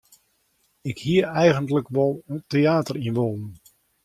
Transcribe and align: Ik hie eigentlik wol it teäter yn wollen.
Ik 0.91 0.97
hie 1.07 1.21
eigentlik 1.41 1.87
wol 1.97 2.13
it 2.33 2.43
teäter 2.51 2.97
yn 3.07 3.15
wollen. 3.17 3.49